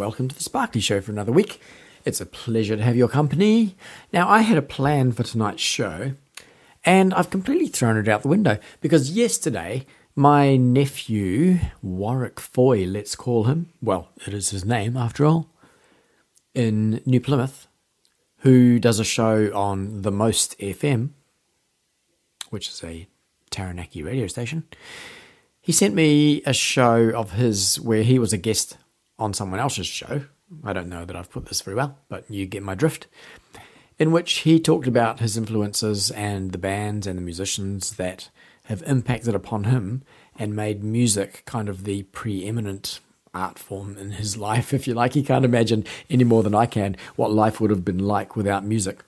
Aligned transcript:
Welcome 0.00 0.28
to 0.28 0.34
the 0.34 0.42
Sparkly 0.42 0.80
Show 0.80 1.02
for 1.02 1.12
another 1.12 1.30
week. 1.30 1.60
It's 2.06 2.22
a 2.22 2.26
pleasure 2.26 2.74
to 2.74 2.82
have 2.82 2.96
your 2.96 3.06
company. 3.06 3.76
Now, 4.14 4.30
I 4.30 4.40
had 4.40 4.56
a 4.56 4.62
plan 4.62 5.12
for 5.12 5.24
tonight's 5.24 5.60
show, 5.60 6.12
and 6.86 7.12
I've 7.12 7.28
completely 7.28 7.66
thrown 7.66 7.98
it 7.98 8.08
out 8.08 8.22
the 8.22 8.28
window 8.28 8.56
because 8.80 9.10
yesterday 9.10 9.84
my 10.16 10.56
nephew, 10.56 11.58
Warwick 11.82 12.40
Foy, 12.40 12.86
let's 12.86 13.14
call 13.14 13.44
him, 13.44 13.74
well, 13.82 14.08
it 14.26 14.32
is 14.32 14.48
his 14.48 14.64
name 14.64 14.96
after 14.96 15.26
all, 15.26 15.50
in 16.54 17.02
New 17.04 17.20
Plymouth, 17.20 17.68
who 18.38 18.78
does 18.78 19.00
a 19.00 19.04
show 19.04 19.54
on 19.54 20.00
the 20.00 20.10
Most 20.10 20.58
FM, 20.58 21.10
which 22.48 22.68
is 22.68 22.82
a 22.82 23.06
Taranaki 23.50 24.02
radio 24.02 24.28
station. 24.28 24.64
He 25.60 25.72
sent 25.72 25.94
me 25.94 26.40
a 26.46 26.54
show 26.54 27.10
of 27.10 27.32
his 27.32 27.78
where 27.78 28.02
he 28.02 28.18
was 28.18 28.32
a 28.32 28.38
guest 28.38 28.78
on 29.20 29.34
someone 29.34 29.60
else's 29.60 29.86
show. 29.86 30.22
I 30.64 30.72
don't 30.72 30.88
know 30.88 31.04
that 31.04 31.14
I've 31.14 31.30
put 31.30 31.46
this 31.46 31.60
very 31.60 31.76
well, 31.76 31.98
but 32.08 32.28
you 32.28 32.46
get 32.46 32.62
my 32.62 32.74
drift. 32.74 33.06
In 33.98 34.10
which 34.10 34.38
he 34.38 34.58
talked 34.58 34.88
about 34.88 35.20
his 35.20 35.36
influences 35.36 36.10
and 36.10 36.52
the 36.52 36.58
bands 36.58 37.06
and 37.06 37.18
the 37.18 37.22
musicians 37.22 37.96
that 37.96 38.30
have 38.64 38.82
impacted 38.86 39.34
upon 39.34 39.64
him 39.64 40.02
and 40.38 40.56
made 40.56 40.82
music 40.82 41.42
kind 41.44 41.68
of 41.68 41.84
the 41.84 42.04
preeminent 42.04 43.00
art 43.34 43.58
form 43.58 43.96
in 43.98 44.12
his 44.12 44.36
life, 44.48 44.72
if 44.72 44.86
you 44.88 44.94
like. 44.94 45.12
He 45.12 45.22
can't 45.22 45.44
imagine 45.44 45.84
any 46.08 46.24
more 46.24 46.42
than 46.42 46.54
I 46.54 46.66
can 46.66 46.96
what 47.16 47.30
life 47.30 47.60
would 47.60 47.70
have 47.70 47.84
been 47.84 47.98
like 47.98 48.34
without 48.34 48.64
music. 48.64 49.04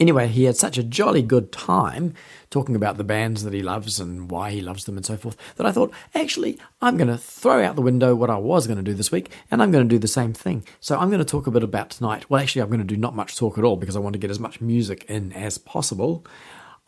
Anyway, 0.00 0.28
he 0.28 0.44
had 0.44 0.56
such 0.56 0.78
a 0.78 0.82
jolly 0.82 1.20
good 1.20 1.52
time 1.52 2.14
talking 2.48 2.74
about 2.74 2.96
the 2.96 3.04
bands 3.04 3.44
that 3.44 3.52
he 3.52 3.60
loves 3.60 4.00
and 4.00 4.30
why 4.30 4.50
he 4.50 4.62
loves 4.62 4.86
them 4.86 4.96
and 4.96 5.04
so 5.04 5.14
forth 5.14 5.36
that 5.56 5.66
I 5.66 5.72
thought, 5.72 5.92
actually, 6.14 6.58
I'm 6.80 6.96
going 6.96 7.08
to 7.08 7.18
throw 7.18 7.62
out 7.62 7.76
the 7.76 7.82
window 7.82 8.14
what 8.14 8.30
I 8.30 8.38
was 8.38 8.66
going 8.66 8.78
to 8.78 8.82
do 8.82 8.94
this 8.94 9.12
week 9.12 9.30
and 9.50 9.62
I'm 9.62 9.70
going 9.70 9.86
to 9.86 9.94
do 9.94 9.98
the 9.98 10.08
same 10.08 10.32
thing. 10.32 10.64
So 10.80 10.98
I'm 10.98 11.10
going 11.10 11.18
to 11.18 11.24
talk 11.24 11.46
a 11.46 11.50
bit 11.50 11.62
about 11.62 11.90
tonight. 11.90 12.30
Well, 12.30 12.40
actually, 12.40 12.62
I'm 12.62 12.68
going 12.68 12.80
to 12.80 12.84
do 12.84 12.96
not 12.96 13.14
much 13.14 13.36
talk 13.36 13.58
at 13.58 13.64
all 13.64 13.76
because 13.76 13.94
I 13.94 14.00
want 14.00 14.14
to 14.14 14.18
get 14.18 14.30
as 14.30 14.40
much 14.40 14.62
music 14.62 15.04
in 15.04 15.34
as 15.34 15.58
possible. 15.58 16.24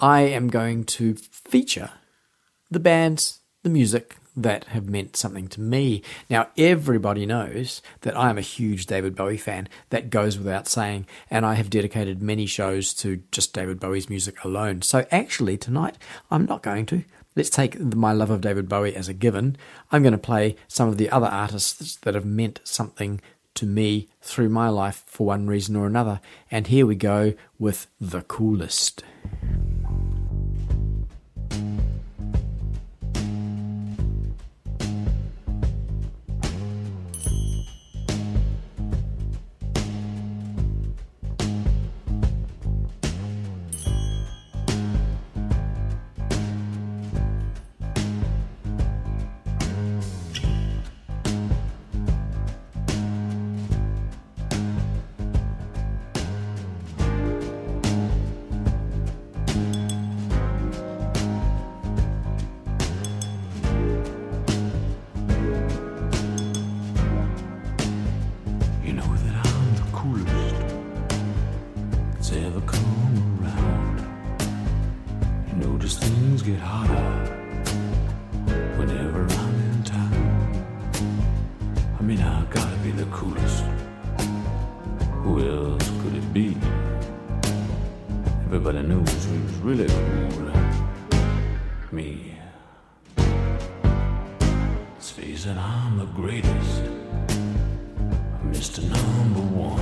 I 0.00 0.22
am 0.22 0.48
going 0.48 0.84
to 0.84 1.14
feature 1.14 1.90
the 2.70 2.80
bands, 2.80 3.40
the 3.62 3.68
music 3.68 4.16
that 4.36 4.64
have 4.64 4.88
meant 4.88 5.16
something 5.16 5.48
to 5.48 5.60
me. 5.60 6.02
Now, 6.30 6.48
everybody 6.56 7.26
knows 7.26 7.82
that 8.00 8.16
I 8.16 8.30
am 8.30 8.38
a 8.38 8.42
huge 8.42 8.86
David 8.86 9.14
Bowie 9.14 9.36
fan. 9.36 9.68
That 9.90 10.10
goes 10.10 10.38
without 10.38 10.68
saying. 10.68 11.06
And 11.30 11.44
I 11.44 11.54
have 11.54 11.70
dedicated 11.70 12.22
many 12.22 12.46
shows 12.46 12.94
to 12.94 13.22
just 13.30 13.52
David 13.52 13.78
Bowie's 13.78 14.08
music 14.08 14.42
alone. 14.44 14.82
So, 14.82 15.06
actually, 15.10 15.58
tonight, 15.58 15.98
I'm 16.30 16.46
not 16.46 16.62
going 16.62 16.86
to. 16.86 17.04
Let's 17.34 17.50
take 17.50 17.80
my 17.80 18.12
love 18.12 18.30
of 18.30 18.42
David 18.42 18.68
Bowie 18.68 18.94
as 18.94 19.08
a 19.08 19.14
given. 19.14 19.56
I'm 19.90 20.02
going 20.02 20.12
to 20.12 20.18
play 20.18 20.56
some 20.68 20.88
of 20.88 20.98
the 20.98 21.10
other 21.10 21.26
artists 21.26 21.96
that 21.96 22.14
have 22.14 22.26
meant 22.26 22.60
something 22.64 23.20
to 23.54 23.66
me 23.66 24.08
through 24.20 24.48
my 24.48 24.68
life 24.68 25.02
for 25.06 25.26
one 25.26 25.46
reason 25.46 25.76
or 25.76 25.86
another. 25.86 26.20
And 26.50 26.66
here 26.66 26.86
we 26.86 26.94
go 26.94 27.34
with 27.58 27.86
The 28.00 28.22
Coolest. 28.22 29.02
Face 95.16 95.44
it, 95.44 95.58
I'm 95.58 95.98
the 95.98 96.06
greatest. 96.06 96.82
Mr. 98.46 98.82
Number 98.82 99.40
One. 99.40 99.76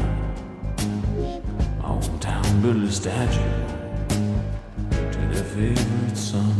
My 1.78 1.84
hometown 1.84 2.62
built 2.62 2.78
a 2.78 2.90
statue 2.90 3.38
to 4.90 5.18
their 5.32 5.44
favorite 5.44 6.16
son. 6.16 6.52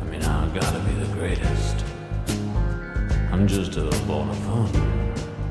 I 0.00 0.04
mean, 0.04 0.22
I 0.22 0.48
gotta 0.54 0.78
be 0.78 0.94
the 0.94 1.12
greatest. 1.12 1.84
I'm 3.32 3.48
just 3.48 3.76
a 3.76 3.90
ball 4.06 4.30
of 4.30 4.38
fun. 4.46 4.70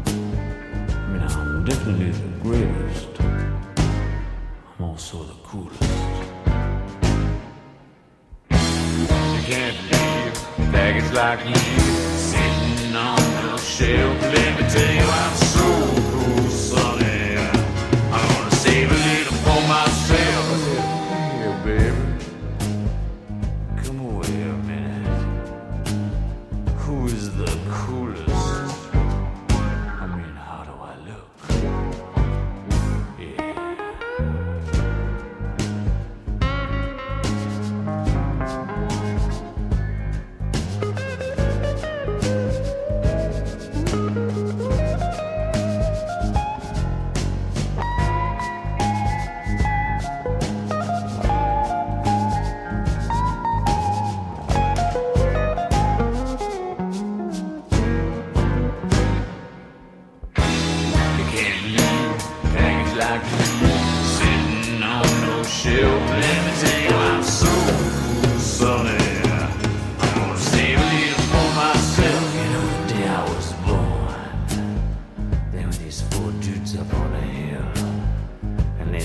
I 0.08 1.08
mean, 1.10 1.22
I'm 1.22 1.66
definitely 1.66 2.12
the 2.12 2.30
greatest. 2.44 3.10
I'm 3.20 4.86
also 4.86 5.24
the 5.24 5.34
coolest. 5.44 5.82
You 8.50 9.42
can't 9.52 10.05
leave 10.96 11.12
like 11.14 11.46
you 11.48 11.56
sitting 11.56 12.96
on 12.96 13.18
the 13.18 13.58
shelf. 13.58 14.22
Let 14.22 14.62
me 14.62 14.70
tell 14.70 14.94
you, 14.94 15.02
I'm 15.02 15.36
so 15.36 16.05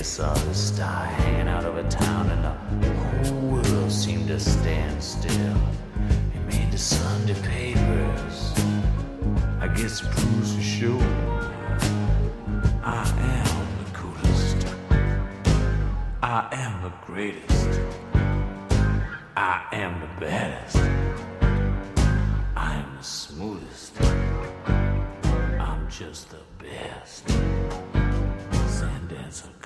I 0.00 0.02
saw 0.02 0.32
the 0.32 0.54
star 0.54 1.04
hanging 1.04 1.46
out 1.46 1.66
of 1.66 1.76
a 1.76 1.86
town, 1.90 2.30
and 2.30 2.42
the 2.82 2.88
whole 2.90 3.50
world 3.50 3.92
seemed 3.92 4.28
to 4.28 4.40
stand 4.40 5.02
still. 5.02 5.58
It 6.34 6.40
made 6.46 6.72
the 6.72 6.78
sun 6.78 7.26
to 7.26 7.34
papers. 7.34 8.54
I 9.60 9.68
guess 9.68 10.00
it 10.00 10.08
proves 10.08 10.54
for 10.54 10.62
sure 10.62 11.02
I 12.82 13.04
am 13.42 13.84
the 13.84 13.90
coolest. 13.92 14.66
I 16.22 16.48
am 16.50 16.82
the 16.82 16.92
greatest. 17.04 17.80
I 19.36 19.66
am 19.70 20.00
the 20.00 20.08
baddest. 20.18 20.76
I 22.56 22.72
am 22.76 22.96
the 22.96 23.04
smoothest. 23.04 24.00
I'm 25.60 25.90
just 25.90 26.30
the 26.30 26.40
best. 26.58 27.28
Sand 28.66 29.10
dancer. 29.10 29.59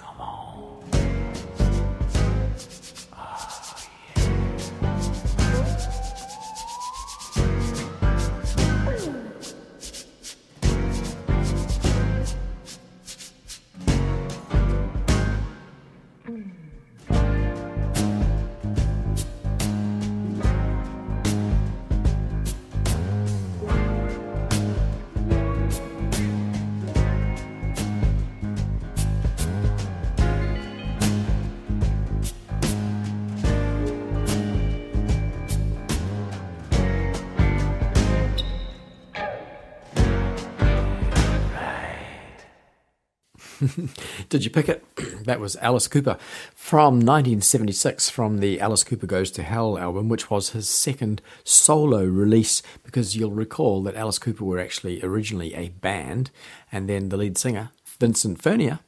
Did 44.29 44.45
you 44.45 44.51
pick 44.51 44.69
it? 44.69 44.85
that 45.25 45.41
was 45.41 45.57
Alice 45.57 45.89
Cooper 45.89 46.17
from 46.55 46.95
1976 46.95 48.11
from 48.11 48.39
the 48.39 48.61
Alice 48.61 48.85
Cooper 48.85 49.07
Goes 49.07 49.31
to 49.33 49.43
Hell 49.43 49.79
album, 49.79 50.09
which 50.09 50.31
was 50.31 50.51
his 50.51 50.69
second 50.69 51.23
solo 51.45 52.05
release. 52.05 52.63
Because 52.83 53.17
you'll 53.17 53.31
recall 53.31 53.83
that 53.85 53.97
Alice 53.97 54.19
Cooper 54.19 54.45
were 54.45 54.59
actually 54.59 55.03
originally 55.03 55.55
a 55.55 55.69
band, 55.69 56.31
and 56.73 56.89
then 56.89 57.09
the 57.09 57.17
lead 57.17 57.39
singer, 57.39 57.71
Vincent 57.99 58.43
Furnier 58.43 58.81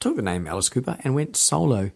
took 0.00 0.16
the 0.16 0.22
name 0.22 0.46
Alice 0.46 0.68
Cooper 0.68 0.98
and 1.04 1.14
went 1.14 1.36
solo. 1.36 1.90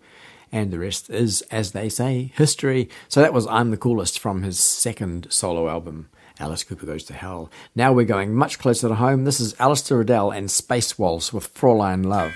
And 0.51 0.71
the 0.71 0.79
rest 0.79 1.09
is, 1.09 1.41
as 1.51 1.73
they 1.73 1.89
say, 1.89 2.33
history. 2.35 2.91
So 3.09 3.21
that 3.23 3.33
was 3.33 3.47
I'm 3.47 3.71
the 3.71 3.77
Coolest 3.79 4.19
from 4.19 4.43
his 4.43 4.59
second 4.59 5.29
solo 5.31 5.69
album. 5.69 6.11
Alice 6.43 6.65
Cooper 6.65 6.87
Goes 6.87 7.05
to 7.05 7.15
Hell. 7.15 7.51
Now 7.77 7.93
we're 7.93 8.05
going 8.05 8.35
much 8.35 8.59
closer 8.59 8.89
to 8.89 8.97
home. 8.97 9.25
This 9.25 9.39
is 9.39 9.55
Alistair 9.61 9.99
Riddell 9.99 10.33
and 10.33 10.51
Space 10.51 10.99
Waltz 10.99 11.33
with 11.33 11.55
Fräulein 11.55 12.05
Love. 12.05 12.33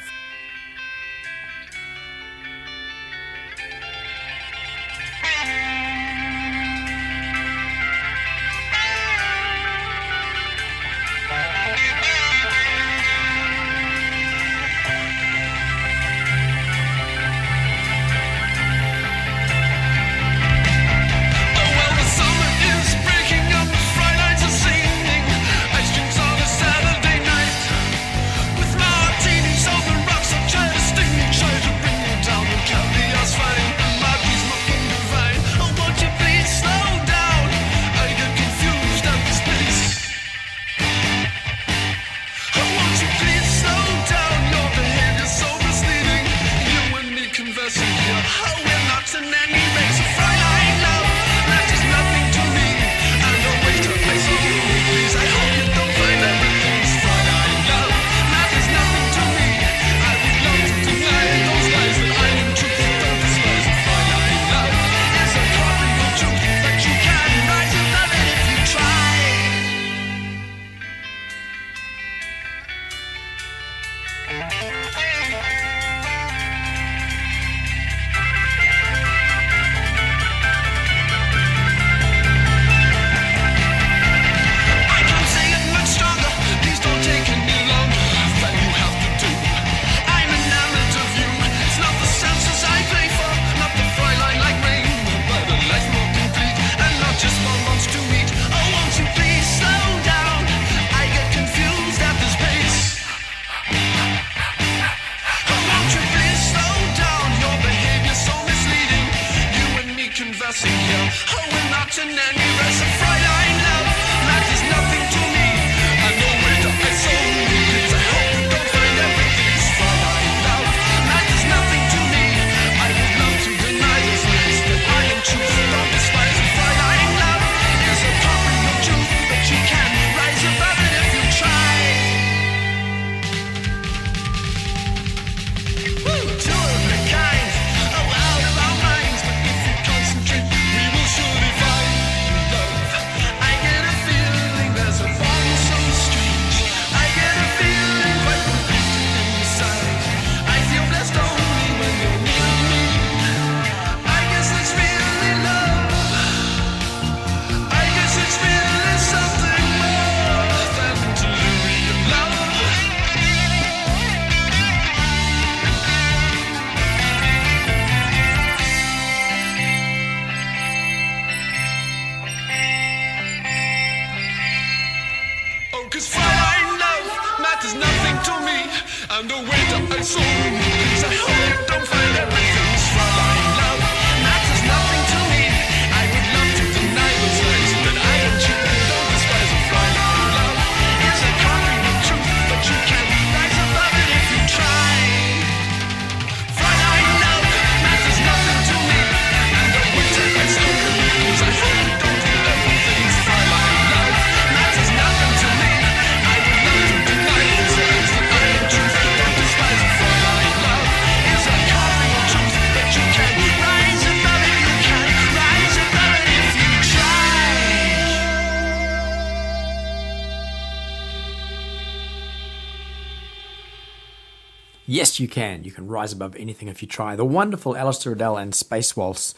You 225.20 225.29
can. 225.29 225.65
You 225.65 225.73
can 225.73 225.87
rise 225.87 226.13
above 226.13 226.37
anything 226.37 226.69
if 226.69 226.82
you 226.82 226.89
try. 226.89 227.17
The 227.17 227.25
wonderful 227.25 227.77
Alistair 227.77 228.13
Riddell 228.13 228.37
and 228.37 228.55
Space 228.55 228.96
Waltz, 228.96 229.35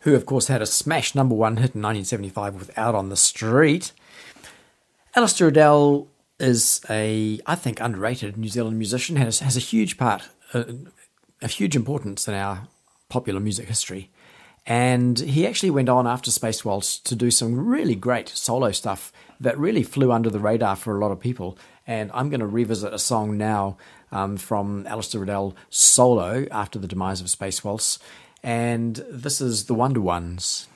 who 0.00 0.14
of 0.14 0.26
course 0.26 0.48
had 0.48 0.62
a 0.62 0.66
smash 0.66 1.14
number 1.14 1.34
one 1.34 1.56
hit 1.56 1.74
in 1.74 1.82
1975 1.82 2.54
with 2.54 2.78
Out 2.78 2.94
on 2.94 3.08
the 3.08 3.16
Street. 3.16 3.92
Alistair 5.16 5.48
Riddell 5.48 6.08
is 6.38 6.80
a, 6.90 7.40
I 7.46 7.54
think, 7.54 7.80
underrated 7.80 8.36
New 8.36 8.48
Zealand 8.48 8.78
musician, 8.78 9.16
has, 9.16 9.40
has 9.40 9.56
a 9.56 9.60
huge 9.60 9.96
part, 9.96 10.28
a, 10.52 10.74
a 11.40 11.48
huge 11.48 11.76
importance 11.76 12.26
in 12.26 12.34
our 12.34 12.68
popular 13.08 13.40
music 13.40 13.68
history. 13.68 14.10
And 14.66 15.18
he 15.18 15.46
actually 15.46 15.70
went 15.70 15.88
on 15.88 16.06
after 16.06 16.30
Space 16.30 16.64
Waltz 16.64 16.98
to 17.00 17.14
do 17.14 17.30
some 17.30 17.66
really 17.66 17.94
great 17.94 18.30
solo 18.30 18.72
stuff 18.72 19.12
that 19.38 19.58
really 19.58 19.82
flew 19.82 20.10
under 20.10 20.30
the 20.30 20.38
radar 20.38 20.74
for 20.74 20.96
a 20.96 21.00
lot 21.00 21.12
of 21.12 21.20
people. 21.20 21.58
And 21.86 22.10
I'm 22.14 22.30
going 22.30 22.40
to 22.40 22.46
revisit 22.46 22.94
a 22.94 22.98
song 22.98 23.36
now 23.36 23.76
um, 24.14 24.38
from 24.38 24.86
Alistair 24.86 25.20
Riddell 25.20 25.54
solo 25.68 26.46
after 26.50 26.78
the 26.78 26.88
demise 26.88 27.20
of 27.20 27.28
Space 27.28 27.62
Waltz. 27.62 27.98
And 28.42 29.04
this 29.10 29.40
is 29.40 29.66
The 29.66 29.74
Wonder 29.74 30.00
Ones. 30.00 30.68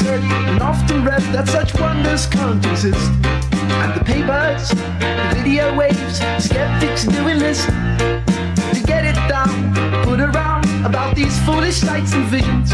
Said 0.00 0.20
and 0.48 0.62
often 0.62 1.04
read 1.04 1.22
that 1.34 1.46
such 1.46 1.78
wonders 1.78 2.26
can't 2.26 2.64
exist. 2.64 3.10
And 3.84 3.92
the 3.98 4.04
papers, 4.04 4.70
the 4.70 5.28
video 5.36 5.76
waves, 5.76 6.16
skeptics 6.38 7.04
doing 7.04 7.38
this 7.38 7.66
to 8.74 8.80
get 8.86 9.04
it 9.04 9.18
down, 9.28 9.52
put 10.04 10.20
around 10.20 10.64
about 10.86 11.14
these 11.14 11.36
foolish 11.44 11.76
sights 11.76 12.14
and 12.14 12.24
visions. 12.26 12.72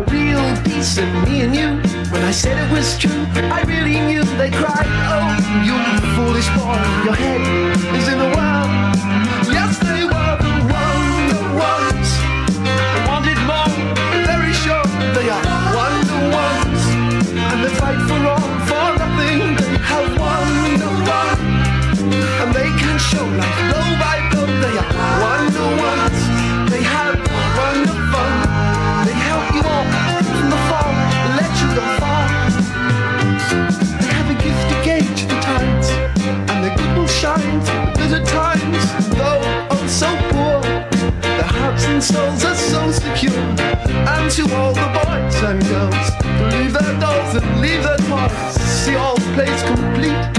A 0.00 0.02
real 0.08 0.46
piece 0.64 0.96
of 0.96 1.08
me 1.24 1.42
and 1.44 1.54
you. 1.54 1.70
When 2.12 2.22
I 2.22 2.32
said 2.32 2.56
it 2.56 2.70
was 2.72 2.96
true, 2.96 3.26
I 3.58 3.60
really 3.72 4.00
knew 4.08 4.24
they 4.40 4.50
cried. 4.50 4.88
Oh, 5.12 5.28
you 5.68 5.76
foolish 6.16 6.48
boy, 6.56 6.80
your 7.04 7.16
head 7.24 7.42
is 7.98 8.08
in 8.08 8.18
the 8.18 8.30
world. 8.36 8.77
For 18.08 18.20
all, 18.26 18.48
for 18.68 18.88
nothing. 18.96 19.54
They 19.60 19.76
have 19.90 20.08
wonder 20.18 20.92
one. 21.04 21.40
And 22.40 22.50
they 22.56 22.70
can 22.80 22.96
show 22.98 23.26
like 23.40 23.56
blow 23.68 23.88
by 24.02 24.18
blow. 24.30 24.48
They 24.64 24.74
are 24.80 24.92
wonder 25.24 25.68
ones. 25.88 26.20
They 26.72 26.82
have 26.94 27.16
wonder 27.58 27.98
fun. 28.12 28.34
They 29.06 29.16
help 29.28 29.46
you 29.56 29.62
all 29.74 29.86
from 30.30 30.46
the 30.54 30.60
fall, 30.68 30.92
let 31.38 31.52
you 31.60 31.68
go 31.78 31.84
far. 32.00 32.26
They 34.00 34.10
have 34.16 34.28
a 34.34 34.38
gift 34.44 34.64
to 34.70 34.76
gauge 34.88 35.22
the 35.30 35.38
tides, 35.48 35.88
and 36.50 36.58
their 36.64 36.74
good 36.76 36.92
will 36.96 37.06
shine 37.06 37.60
the 37.68 37.76
bitter 37.96 38.24
times. 38.24 38.82
Though 39.18 39.42
oh 39.72 39.86
so 39.86 40.08
poor, 40.30 40.60
their 41.20 41.50
hearts 41.58 41.84
and 41.84 42.02
souls 42.02 42.44
are 42.44 42.54
so 42.54 42.90
secure. 42.90 43.44
And 44.12 44.30
to 44.36 44.42
all 44.56 44.72
the 44.72 44.88
boys 44.96 45.42
and 45.42 45.60
girls 45.68 46.27
place 49.38 49.62
complete 49.62 50.37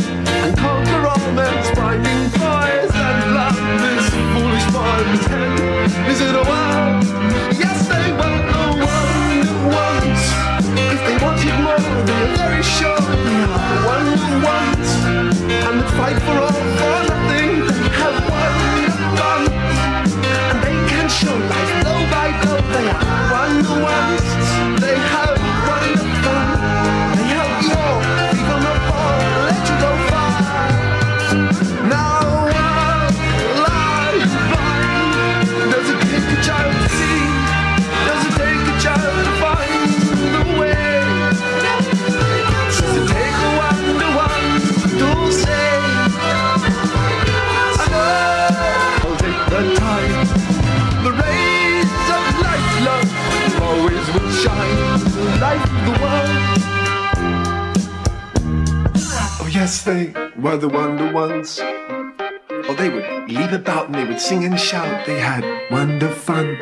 were 60.42 60.58
the 60.58 60.70
wonder 60.70 61.12
ones. 61.12 61.60
Oh, 61.62 62.76
they 62.78 62.90
would 62.90 63.30
leap 63.30 63.52
about 63.52 63.88
and 63.88 63.96
they 63.96 64.06
would 64.06 64.22
sing 64.22 64.46
and 64.46 64.60
shout. 64.60 65.06
They 65.06 65.20
had 65.20 65.44
wonder 65.70 66.10
fun. 66.10 66.58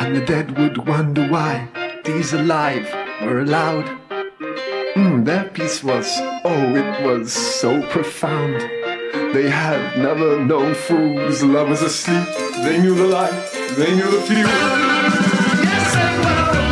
And 0.00 0.16
the 0.16 0.24
dead 0.24 0.56
would 0.58 0.86
wonder 0.86 1.26
why 1.28 1.68
these 2.04 2.32
alive 2.32 2.86
were 3.22 3.40
allowed. 3.40 3.86
Mm, 4.96 5.24
their 5.24 5.44
peace 5.50 5.84
was, 5.84 6.08
oh, 6.44 6.74
it 6.74 7.04
was 7.04 7.32
so 7.32 7.82
profound. 7.88 8.60
They 9.34 9.50
had 9.50 9.98
never 9.98 10.42
known 10.42 10.74
fools. 10.74 11.42
lovers 11.42 11.82
asleep. 11.82 12.26
They 12.64 12.80
knew 12.80 12.94
the 12.94 13.06
light. 13.06 13.50
They 13.76 13.94
knew 13.94 14.10
the 14.10 14.22
few. 14.22 14.46
Yes, 15.68 15.94
they 15.94 16.62
were 16.62 16.67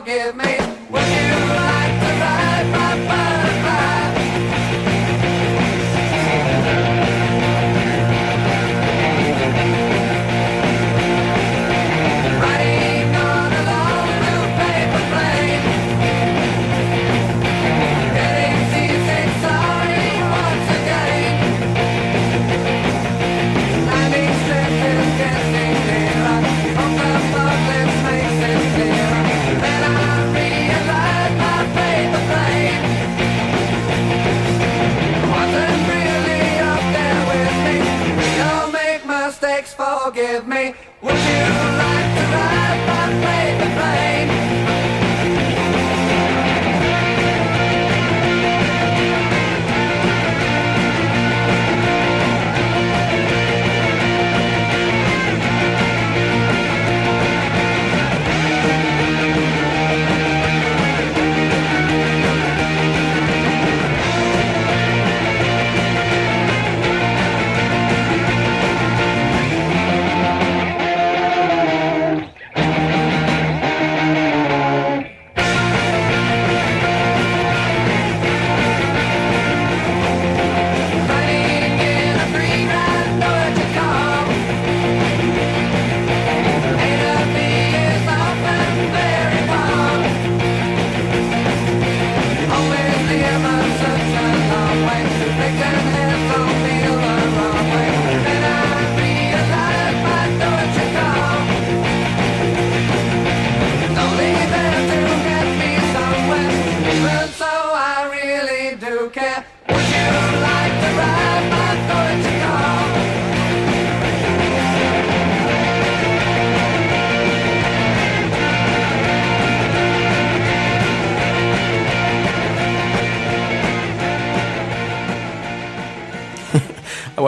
give 0.00 0.34
me 0.36 0.59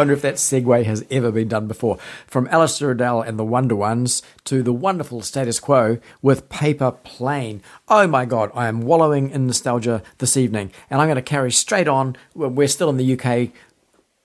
wonder 0.03 0.15
if 0.15 0.23
that 0.23 0.35
segue 0.35 0.85
has 0.85 1.07
ever 1.13 1.31
been 1.31 1.47
done 1.47 1.69
before. 1.69 1.97
From 2.27 2.49
Alistair 2.49 2.89
Riddell 2.89 3.23
and 3.23 3.39
the 3.39 3.45
Wonder 3.45 3.77
Ones 3.77 4.21
to 4.47 4.61
the 4.61 4.73
wonderful 4.73 5.23
status 5.23 5.61
quo 5.61 5.99
with 6.21 6.49
Paper 6.49 6.91
Plane. 6.91 7.63
Oh 7.87 8.09
my 8.09 8.25
god, 8.25 8.51
I 8.53 8.67
am 8.67 8.81
wallowing 8.81 9.31
in 9.31 9.47
nostalgia 9.47 10.03
this 10.19 10.37
evening, 10.37 10.73
and 10.91 11.01
I'm 11.01 11.07
going 11.07 11.15
to 11.15 11.23
carry 11.23 11.53
straight 11.53 11.87
on. 11.87 12.17
We're 12.35 12.67
still 12.67 12.91
in 12.91 12.97
the 12.97 13.17
UK, 13.17 13.51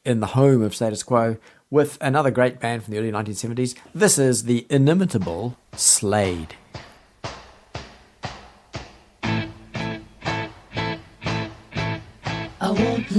in 0.03 0.19
the 0.19 0.33
home 0.33 0.63
of 0.63 0.73
status 0.73 1.03
quo, 1.03 1.37
with 1.69 1.99
another 2.01 2.31
great 2.31 2.59
band 2.59 2.83
from 2.83 2.95
the 2.95 2.99
early 2.99 3.11
1970s. 3.11 3.75
This 3.93 4.17
is 4.17 4.45
the 4.45 4.65
inimitable 4.71 5.57
Slade. 5.75 6.55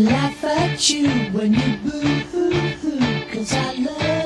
Laugh 0.05 0.45
at 0.45 0.91
you 0.91 1.09
when 1.33 1.55
you 1.55 1.77
boo-hoo-hoo, 1.79 3.35
cause 3.35 3.53
I 3.53 3.73
love 3.75 4.18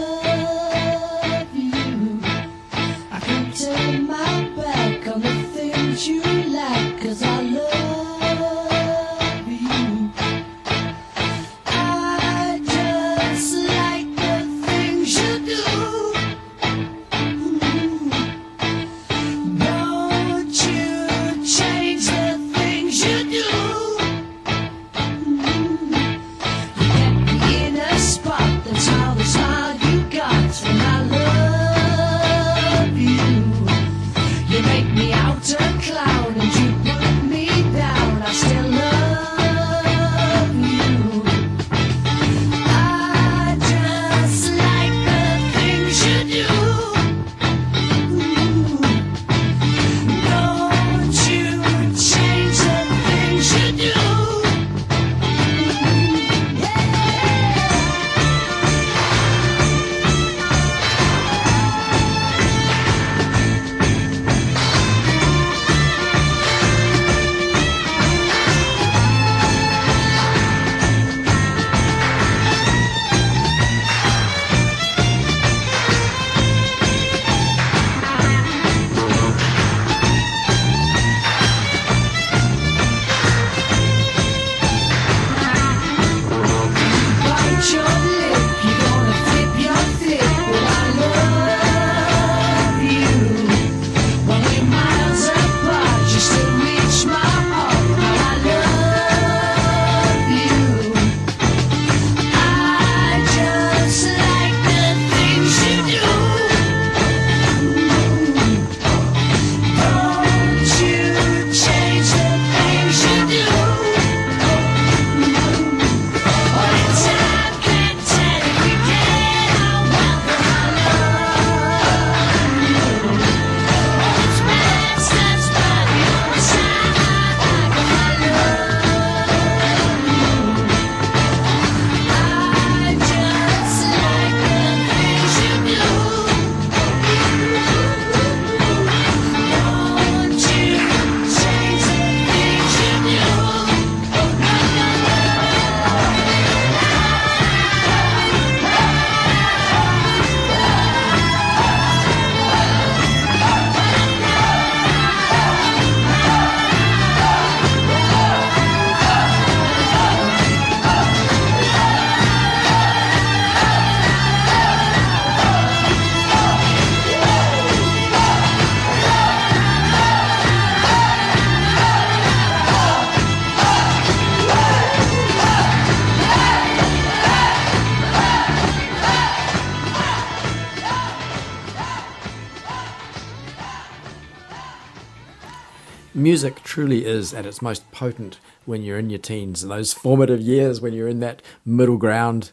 music 186.23 186.63
truly 186.63 187.05
is 187.05 187.35
at 187.35 187.47
its 187.47 187.61
most 187.61 187.91
potent 187.91 188.39
when 188.65 188.83
you're 188.83 188.99
in 188.99 189.11
your 189.11 189.19
teens, 189.19 189.67
those 189.67 189.93
formative 189.93 190.41
years 190.41 190.81
when 190.81 190.93
you're 190.93 191.09
in 191.09 191.21
that 191.21 191.43
middle 191.65 191.97
ground, 191.97 192.53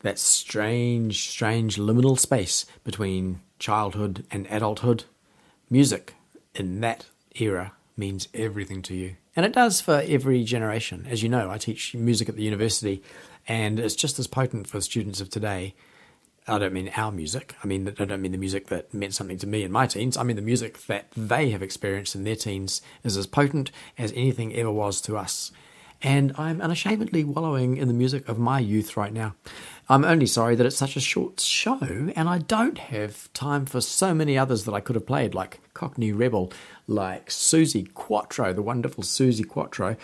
that 0.00 0.18
strange, 0.18 1.28
strange 1.28 1.76
liminal 1.76 2.18
space 2.18 2.64
between 2.84 3.40
childhood 3.58 4.24
and 4.30 4.46
adulthood. 4.50 5.04
Music 5.68 6.14
in 6.54 6.80
that 6.80 7.06
era 7.34 7.72
means 7.96 8.28
everything 8.34 8.82
to 8.82 8.94
you. 8.94 9.16
And 9.36 9.46
it 9.46 9.52
does 9.52 9.80
for 9.80 10.02
every 10.06 10.44
generation. 10.44 11.06
As 11.08 11.22
you 11.22 11.28
know, 11.28 11.50
I 11.50 11.58
teach 11.58 11.94
music 11.94 12.28
at 12.28 12.36
the 12.36 12.42
university, 12.42 13.02
and 13.46 13.78
it's 13.78 13.94
just 13.94 14.18
as 14.18 14.26
potent 14.26 14.66
for 14.66 14.80
students 14.80 15.20
of 15.20 15.30
today 15.30 15.74
I 16.48 16.58
don't 16.58 16.72
mean 16.72 16.90
our 16.96 17.12
music. 17.12 17.54
I 17.62 17.66
mean, 17.66 17.94
I 17.98 18.04
don't 18.04 18.20
mean 18.20 18.32
the 18.32 18.38
music 18.38 18.66
that 18.66 18.92
meant 18.92 19.14
something 19.14 19.38
to 19.38 19.46
me 19.46 19.62
in 19.62 19.70
my 19.70 19.86
teens. 19.86 20.16
I 20.16 20.24
mean 20.24 20.36
the 20.36 20.42
music 20.42 20.86
that 20.86 21.06
they 21.16 21.50
have 21.50 21.62
experienced 21.62 22.14
in 22.14 22.24
their 22.24 22.36
teens 22.36 22.82
is 23.04 23.16
as 23.16 23.26
potent 23.28 23.70
as 23.96 24.12
anything 24.12 24.54
ever 24.54 24.70
was 24.70 25.00
to 25.02 25.16
us. 25.16 25.52
And 26.02 26.32
I'm 26.36 26.60
unashamedly 26.60 27.22
wallowing 27.22 27.76
in 27.76 27.86
the 27.86 27.94
music 27.94 28.28
of 28.28 28.38
my 28.38 28.58
youth 28.58 28.96
right 28.96 29.12
now. 29.12 29.36
I'm 29.88 30.04
only 30.04 30.26
sorry 30.26 30.56
that 30.56 30.66
it's 30.66 30.76
such 30.76 30.96
a 30.96 31.00
short 31.00 31.38
show 31.38 31.78
and 31.80 32.28
I 32.28 32.38
don't 32.38 32.78
have 32.78 33.32
time 33.34 33.66
for 33.66 33.80
so 33.80 34.12
many 34.12 34.36
others 34.36 34.64
that 34.64 34.72
I 34.74 34.80
could 34.80 34.96
have 34.96 35.06
played, 35.06 35.34
like 35.34 35.60
Cockney 35.74 36.10
Rebel, 36.10 36.52
like 36.88 37.28
Suzi 37.28 37.92
Quatro, 37.94 38.52
the 38.52 38.62
wonderful 38.62 39.04
Suzi 39.04 39.46
Quatro. 39.46 39.96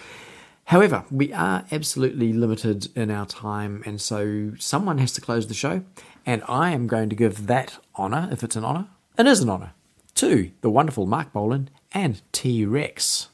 However, 0.68 1.04
we 1.10 1.32
are 1.32 1.64
absolutely 1.72 2.30
limited 2.34 2.94
in 2.94 3.10
our 3.10 3.24
time, 3.24 3.82
and 3.86 3.98
so 3.98 4.52
someone 4.58 4.98
has 4.98 5.14
to 5.14 5.20
close 5.22 5.46
the 5.46 5.54
show, 5.54 5.82
and 6.26 6.42
I 6.46 6.72
am 6.72 6.86
going 6.86 7.08
to 7.08 7.16
give 7.16 7.46
that 7.46 7.78
honour, 7.98 8.28
if 8.30 8.44
it's 8.44 8.54
an 8.54 8.66
honour, 8.66 8.88
it 9.18 9.26
is 9.26 9.40
an 9.40 9.48
honour, 9.48 9.72
to 10.16 10.50
the 10.60 10.68
wonderful 10.68 11.06
Marc 11.06 11.32
Bolan 11.32 11.70
and 11.92 12.20
T 12.32 12.66
Rex. 12.66 13.28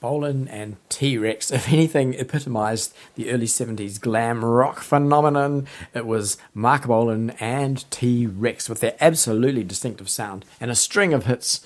Bolan 0.00 0.48
and 0.48 0.76
T 0.88 1.18
Rex, 1.18 1.50
if 1.50 1.68
anything, 1.68 2.14
epitomized 2.14 2.94
the 3.14 3.30
early 3.30 3.46
70s 3.46 4.00
glam 4.00 4.44
rock 4.44 4.80
phenomenon. 4.80 5.66
It 5.94 6.06
was 6.06 6.38
Marc 6.54 6.86
Bolan 6.86 7.30
and 7.38 7.88
T 7.90 8.26
Rex 8.26 8.68
with 8.68 8.80
their 8.80 8.96
absolutely 9.00 9.64
distinctive 9.64 10.08
sound 10.08 10.44
and 10.60 10.70
a 10.70 10.74
string 10.74 11.12
of 11.12 11.26
hits. 11.26 11.60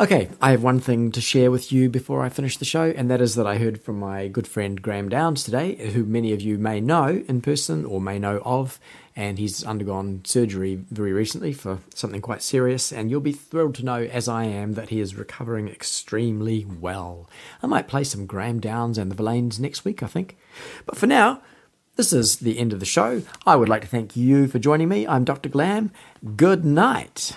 Okay, 0.00 0.30
I 0.40 0.52
have 0.52 0.62
one 0.62 0.80
thing 0.80 1.12
to 1.12 1.20
share 1.20 1.50
with 1.50 1.70
you 1.70 1.88
before 1.90 2.22
I 2.22 2.28
finish 2.28 2.56
the 2.56 2.64
show, 2.64 2.92
and 2.96 3.10
that 3.10 3.20
is 3.20 3.34
that 3.34 3.46
I 3.46 3.58
heard 3.58 3.80
from 3.80 4.00
my 4.00 4.26
good 4.26 4.48
friend 4.48 4.80
Graeme 4.80 5.08
Downes 5.08 5.44
today, 5.44 5.90
who 5.90 6.04
many 6.04 6.32
of 6.32 6.40
you 6.40 6.56
may 6.58 6.80
know 6.80 7.22
in 7.28 7.40
person 7.40 7.84
or 7.84 8.00
may 8.00 8.18
know 8.18 8.40
of, 8.44 8.80
and 9.14 9.38
he's 9.38 9.64
undergone 9.64 10.22
surgery 10.24 10.84
very 10.90 11.12
recently 11.12 11.52
for 11.52 11.78
something 11.94 12.20
quite 12.20 12.42
serious, 12.42 12.92
and 12.92 13.10
you'll 13.10 13.20
be 13.20 13.32
thrilled 13.32 13.74
to 13.76 13.84
know, 13.84 14.02
as 14.02 14.28
I 14.28 14.44
am, 14.44 14.72
that 14.74 14.88
he 14.88 15.00
is 15.00 15.14
recovering 15.14 15.68
extremely 15.68 16.64
well. 16.64 17.28
I 17.62 17.66
might 17.66 17.88
play 17.88 18.04
some 18.04 18.26
Graeme 18.26 18.60
Downes 18.60 18.98
and 18.98 19.10
the 19.10 19.14
Verlaines 19.14 19.60
next 19.60 19.84
week, 19.84 20.02
I 20.02 20.06
think. 20.06 20.36
But 20.86 20.96
for 20.96 21.06
now, 21.06 21.42
this 21.96 22.12
is 22.12 22.36
the 22.36 22.58
end 22.58 22.72
of 22.72 22.80
the 22.80 22.86
show. 22.86 23.22
I 23.46 23.56
would 23.56 23.68
like 23.68 23.82
to 23.82 23.88
thank 23.88 24.16
you 24.16 24.48
for 24.48 24.58
joining 24.58 24.88
me. 24.88 25.06
I'm 25.06 25.24
Dr. 25.24 25.50
Glam. 25.50 25.92
Good 26.36 26.64
night. 26.64 27.36